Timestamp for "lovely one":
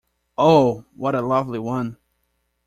1.21-1.97